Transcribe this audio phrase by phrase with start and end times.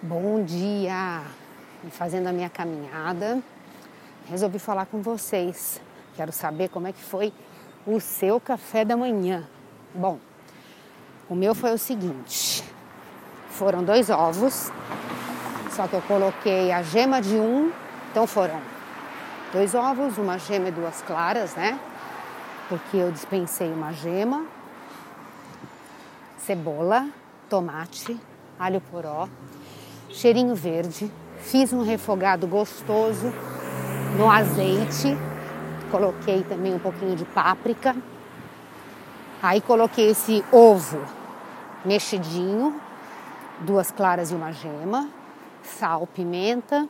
[0.00, 1.22] Bom dia!
[1.90, 3.42] Fazendo a minha caminhada,
[4.28, 5.80] resolvi falar com vocês.
[6.14, 7.32] Quero saber como é que foi
[7.84, 9.42] o seu café da manhã.
[9.92, 10.20] Bom,
[11.28, 12.62] o meu foi o seguinte:
[13.50, 14.70] foram dois ovos,
[15.72, 17.72] só que eu coloquei a gema de um,
[18.12, 18.60] então foram
[19.52, 21.76] dois ovos, uma gema e duas claras, né?
[22.68, 24.46] Porque eu dispensei uma gema,
[26.38, 27.08] cebola,
[27.48, 28.16] tomate,
[28.60, 29.28] alho poró,
[30.08, 31.10] cheirinho verde.
[31.38, 33.32] Fiz um refogado gostoso
[34.16, 35.16] no azeite.
[35.90, 37.96] Coloquei também um pouquinho de páprica.
[39.42, 41.00] Aí coloquei esse ovo
[41.84, 42.80] mexidinho,
[43.60, 45.08] duas claras e uma gema,
[45.62, 46.88] sal, pimenta.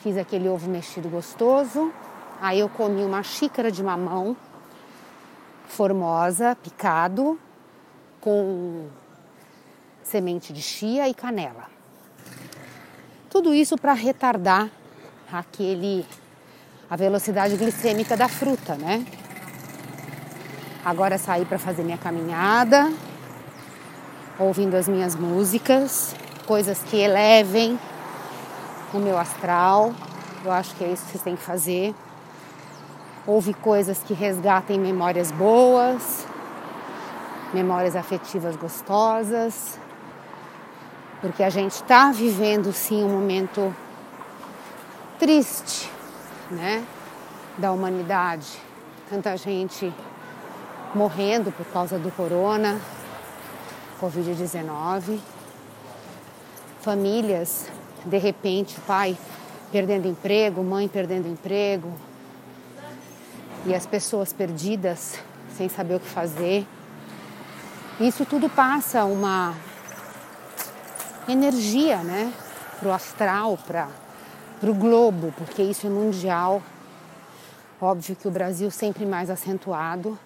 [0.00, 1.92] Fiz aquele ovo mexido gostoso.
[2.40, 4.36] Aí eu comi uma xícara de mamão
[5.66, 7.38] formosa, picado,
[8.20, 8.88] com
[10.02, 11.79] semente de chia e canela.
[13.30, 14.68] Tudo isso para retardar
[15.32, 16.04] aquele
[16.90, 19.06] a velocidade glicêmica da fruta, né?
[20.84, 22.92] Agora saí para fazer minha caminhada,
[24.36, 26.12] ouvindo as minhas músicas,
[26.44, 27.78] coisas que elevem
[28.92, 29.94] o meu astral.
[30.44, 31.94] Eu acho que é isso que vocês têm que fazer.
[33.24, 36.26] Ouve coisas que resgatem memórias boas,
[37.54, 39.78] memórias afetivas gostosas,
[41.20, 43.74] porque a gente está vivendo sim um momento
[45.18, 45.90] triste,
[46.50, 46.84] né,
[47.58, 48.46] da humanidade.
[49.08, 49.92] Tanta gente
[50.94, 52.80] morrendo por causa do corona,
[54.00, 55.18] Covid-19,
[56.80, 57.66] famílias,
[58.04, 59.16] de repente, pai
[59.70, 61.92] perdendo emprego, mãe perdendo emprego,
[63.66, 65.18] e as pessoas perdidas,
[65.56, 66.66] sem saber o que fazer.
[68.00, 69.54] Isso tudo passa uma
[71.32, 72.32] energia, né,
[72.78, 73.88] para o astral, para
[74.62, 76.62] o globo, porque isso é mundial.
[77.80, 80.18] Óbvio que o Brasil sempre mais acentuado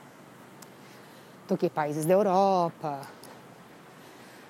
[1.46, 3.00] do que países da Europa,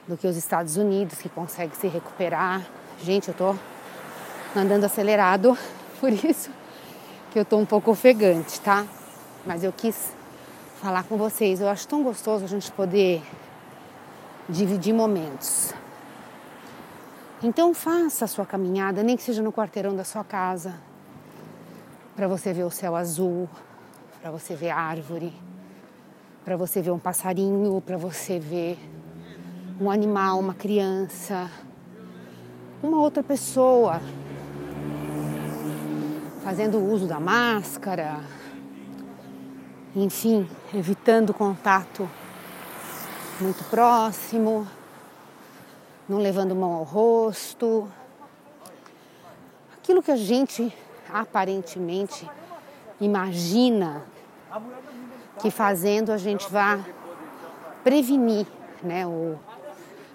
[0.07, 2.63] do que os Estados Unidos, que consegue se recuperar.
[3.03, 3.55] Gente, eu tô
[4.57, 5.57] andando acelerado,
[6.01, 6.51] por isso
[7.33, 8.87] que eu tô um pouco ofegante, tá?
[9.45, 10.13] Mas eu quis
[10.81, 11.61] falar com vocês.
[11.61, 13.23] Eu acho tão gostoso a gente poder
[14.49, 15.75] dividir momentos.
[17.47, 20.81] Então faça a sua caminhada, nem que seja no quarteirão da sua casa,
[22.17, 23.47] para você ver o céu azul,
[24.23, 25.31] para você ver árvore,
[26.43, 28.79] para você ver um passarinho, para você ver
[29.79, 31.51] um animal, uma criança,
[32.83, 34.01] uma outra pessoa
[36.43, 38.21] fazendo uso da máscara,
[39.95, 42.09] enfim, evitando contato
[43.39, 44.67] muito próximo
[46.09, 47.89] não levando mão ao rosto.
[49.75, 50.73] Aquilo que a gente
[51.13, 52.29] aparentemente
[53.01, 54.03] imagina
[55.39, 56.85] que fazendo a gente vai
[57.83, 58.47] prevenir
[58.83, 59.39] né, o,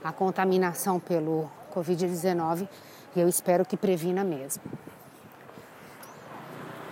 [0.04, 2.68] a contaminação pelo Covid-19
[3.16, 4.64] e eu espero que previna mesmo.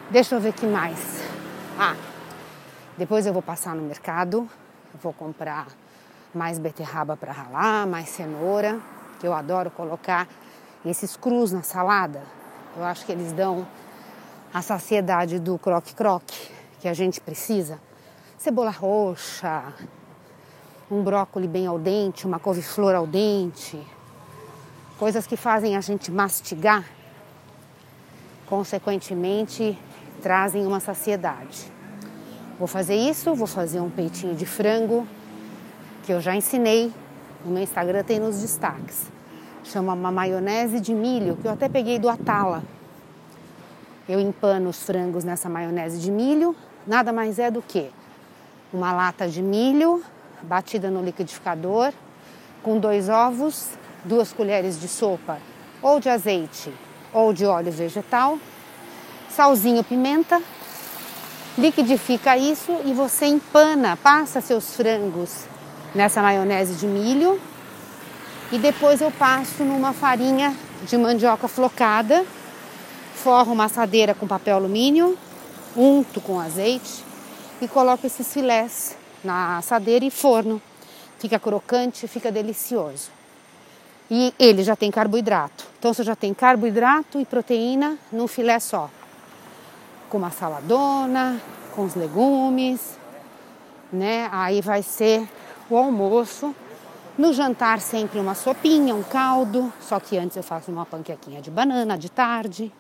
[0.10, 1.22] Deixa eu ver que mais.
[1.78, 1.96] Ah,
[2.98, 4.50] depois eu vou passar no mercado,
[5.02, 5.68] vou comprar
[6.34, 8.80] mais beterraba para ralar, mais cenoura,
[9.20, 10.28] que eu adoro colocar
[10.86, 12.22] esses crus na salada.
[12.76, 13.68] Eu acho que eles dão
[14.54, 16.50] a saciedade do croque-croque
[16.80, 17.80] que a gente precisa.
[18.38, 19.74] Cebola roxa,
[20.90, 23.82] um brócolis bem al dente, uma couve-flor al dente,
[24.98, 26.86] coisas que fazem a gente mastigar,
[28.46, 29.78] consequentemente
[30.22, 31.72] trazem uma saciedade.
[32.58, 35.08] Vou fazer isso, vou fazer um peitinho de frango
[36.08, 36.90] que eu já ensinei
[37.44, 39.12] no meu Instagram, tem nos destaques.
[39.66, 42.64] Chama uma maionese de milho, que eu até peguei do Atala.
[44.08, 46.56] Eu empano os frangos nessa maionese de milho,
[46.88, 47.92] nada mais é do que
[48.72, 50.02] uma lata de milho
[50.44, 51.92] batida no liquidificador,
[52.64, 53.72] com dois ovos,
[54.06, 55.40] duas colheres de sopa
[55.82, 56.74] ou de azeite
[57.12, 58.40] ou de óleo vegetal,
[59.30, 60.42] salzinho, pimenta,
[61.58, 65.46] liquidifica isso e você empana, passa seus frangos
[65.98, 67.42] nessa maionese de milho
[68.52, 72.24] e depois eu passo numa farinha de mandioca flocada,
[73.16, 75.18] forro uma assadeira com papel alumínio,
[75.76, 77.04] unto com azeite
[77.60, 80.62] e coloco esses filés na assadeira e forno.
[81.18, 83.10] Fica crocante, fica delicioso.
[84.10, 85.66] E ele já tem carboidrato.
[85.80, 88.88] Então você já tem carboidrato e proteína num filé só.
[90.10, 91.42] Com uma saladona,
[91.76, 93.00] com os legumes,
[93.92, 94.30] né?
[94.32, 95.28] Aí vai ser
[95.70, 96.56] o almoço
[97.18, 99.74] No jantar, sempre uma sopinha, um caldo.
[99.82, 102.72] Só que antes eu faço uma panquequinha de banana de tarde,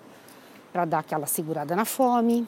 [0.71, 2.47] para dar aquela segurada na fome.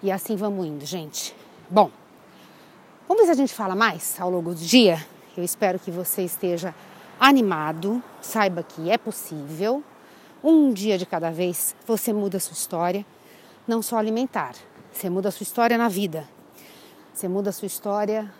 [0.00, 1.34] E assim vamos indo, gente.
[1.68, 1.90] Bom,
[3.08, 5.04] vamos ver se a gente fala mais ao longo do dia.
[5.36, 6.72] Eu espero que você esteja
[7.18, 9.82] animado, saiba que é possível.
[10.44, 13.04] Um dia de cada vez você muda a sua história,
[13.66, 14.54] não só alimentar,
[14.92, 16.28] você muda a sua história na vida,
[17.12, 18.32] você muda a sua história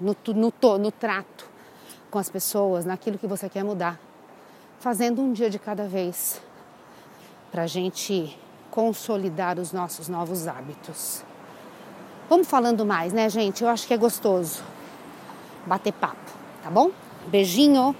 [0.00, 1.48] no, no, no trato
[2.10, 3.98] com as pessoas, naquilo que você quer mudar,
[4.78, 6.42] fazendo um dia de cada vez
[7.50, 8.38] para a gente
[8.70, 11.22] consolidar os nossos novos hábitos.
[12.28, 13.62] Vamos falando mais, né, gente?
[13.62, 14.62] Eu acho que é gostoso
[15.66, 16.90] bater papo, tá bom?
[17.28, 17.94] Beijinho!